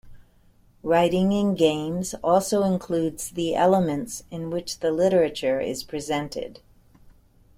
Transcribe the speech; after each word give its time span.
Writing 0.81 1.31
in 1.31 1.53
games 1.53 2.15
also 2.23 2.63
includes 2.63 3.29
the 3.29 3.53
elements 3.53 4.23
in 4.31 4.49
which 4.49 4.79
the 4.79 4.89
literature 4.91 5.59
is 5.59 5.83
presented. 5.83 6.59